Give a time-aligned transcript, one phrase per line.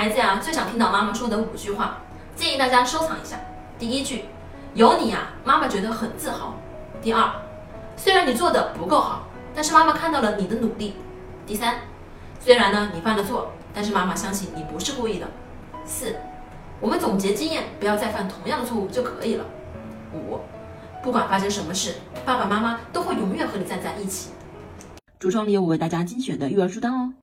[0.00, 1.98] 孩子呀最想听到妈妈说的五句话
[2.34, 3.38] 建议大家收藏一下。
[3.78, 4.24] 第一句
[4.72, 6.54] 有你呀妈妈觉得很自豪。
[7.02, 7.30] 第二
[7.98, 10.94] 虽然你做的不够好但是妈妈看到了你的努力。
[11.46, 11.80] 第三
[12.40, 15.28] 虽然呢你犯了错但是妈妈相信你不是故意的。
[15.84, 16.16] 四
[16.80, 19.44] 我们总结经验不要再犯同样的错误就可以了。
[20.14, 20.40] 五
[21.02, 24.30] 不管发生什么事爸爸妈妈都会永远和你站在一起。
[25.20, 27.19] 橱窗里有我为大家精选的育儿书单哦。